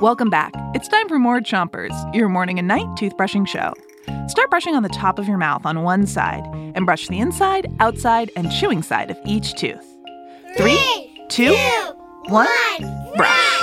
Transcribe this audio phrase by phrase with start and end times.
[0.00, 0.52] Welcome back.
[0.74, 3.74] It's time for more Chompers, your morning and night toothbrushing show.
[4.28, 6.44] Start brushing on the top of your mouth on one side
[6.74, 9.84] and brush the inside, outside, and chewing side of each tooth.
[10.56, 11.54] Three, two,
[12.28, 12.46] one,
[13.16, 13.60] brush.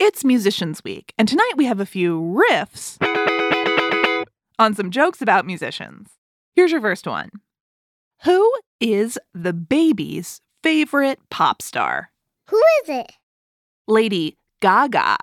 [0.00, 2.96] It's Musicians Week, and tonight we have a few riffs
[4.58, 6.08] on some jokes about musicians.
[6.54, 7.30] Here's your first one
[8.24, 8.50] Who
[8.80, 12.10] is the baby's favorite pop star?
[12.50, 13.12] Who is it?
[13.86, 15.16] Lady Gaga.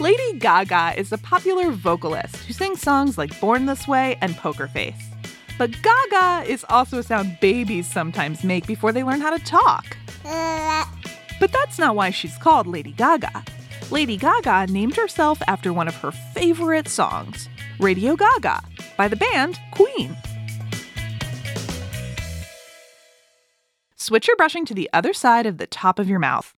[0.00, 4.66] Lady Gaga is a popular vocalist who sings songs like Born This Way and Poker
[4.66, 5.10] Face.
[5.58, 9.94] But Gaga is also a sound babies sometimes make before they learn how to talk.
[11.38, 13.44] But that's not why she's called Lady Gaga.
[13.90, 18.62] Lady Gaga named herself after one of her favorite songs, Radio Gaga,
[18.96, 20.16] by the band Queen.
[23.96, 26.54] Switch your brushing to the other side of the top of your mouth.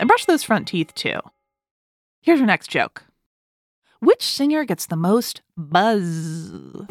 [0.00, 1.20] And brush those front teeth too.
[2.20, 3.04] Here's your next joke.
[4.00, 6.86] Which singer gets the most buzz?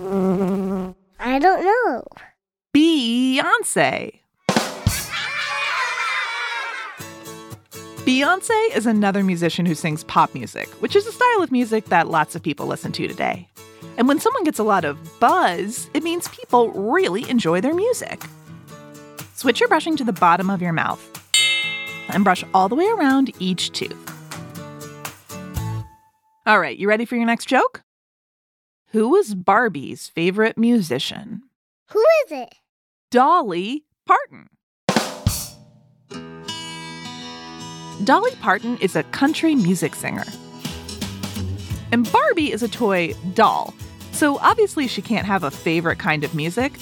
[1.20, 2.04] I don't know.
[2.74, 4.20] Beyonce.
[8.06, 12.08] Beyonce is another musician who sings pop music, which is a style of music that
[12.08, 13.50] lots of people listen to today.
[13.98, 18.24] And when someone gets a lot of buzz, it means people really enjoy their music.
[19.34, 21.04] Switch your brushing to the bottom of your mouth
[22.10, 24.14] and brush all the way around each tooth.
[26.46, 27.84] All right, you ready for your next joke?
[28.92, 31.42] Who was Barbie's favorite musician?
[31.92, 32.56] Who is it?
[33.12, 34.48] Dolly Parton.
[38.04, 40.24] Dolly Parton is a country music singer.
[41.92, 43.74] And Barbie is a toy doll,
[44.18, 46.74] so obviously she can't have a favorite kind of music,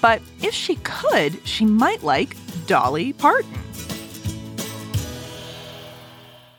[0.00, 2.36] but if she could, she might like
[2.66, 3.52] Dolly Parton.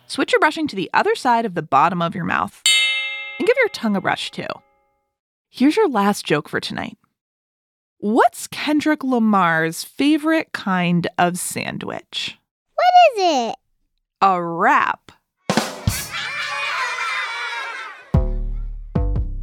[0.08, 2.62] Switch your brushing to the other side of the bottom of your mouth.
[3.40, 4.48] And give your tongue a brush too.
[5.50, 6.98] Here's your last joke for tonight.
[8.00, 12.38] What's Kendrick Lamar's favorite kind of sandwich?
[12.76, 13.56] What is it?
[14.22, 15.14] A wrap.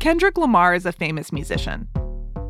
[0.02, 1.86] Kendrick Lamar is a famous musician.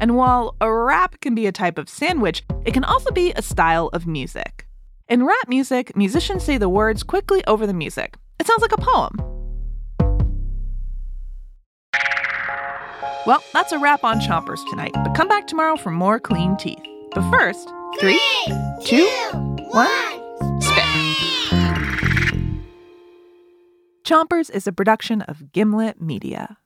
[0.00, 3.42] And while a rap can be a type of sandwich, it can also be a
[3.42, 4.66] style of music.
[5.06, 8.16] In rap music, musicians say the words quickly over the music.
[8.40, 9.18] It sounds like a poem.
[13.26, 16.80] Well, that's a wrap on Chompers tonight, but come back tomorrow for more clean teeth.
[17.14, 17.68] But first,
[18.00, 18.18] three,
[18.82, 19.06] two,
[19.72, 20.84] one, spit.
[24.04, 26.56] Chompers is a production of Gimlet Media.